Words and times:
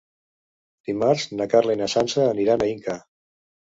Dimarts 0.89 1.27
na 1.37 1.49
Carla 1.53 1.79
i 1.79 1.83
na 1.85 1.93
Sança 1.99 2.29
aniran 2.35 2.63
a 2.71 2.75
Inca. 2.77 3.03